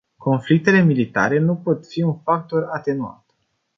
Conflictele 0.17 0.81
militare 0.81 1.39
nu 1.39 1.55
pot 1.55 1.87
fi 1.87 2.01
un 2.01 2.19
factor 2.19 2.67
atenuant. 2.71 3.25